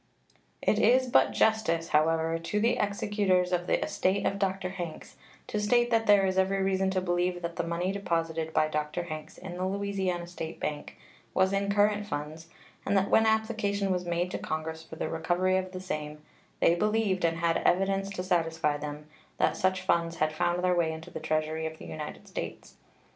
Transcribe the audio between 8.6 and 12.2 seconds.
Dr. Hanks in the Louisiana State Bank was in current